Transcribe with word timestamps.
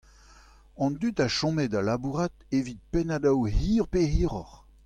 An 0.77 0.89
dud 0.99 1.19
a 1.21 1.27
chome 1.37 1.65
da 1.71 1.81
labourat 1.87 2.35
evit 2.57 2.79
pennadoù 2.91 3.41
hir 3.55 3.85
pe 3.91 4.01
hiroc'h. 4.13 4.57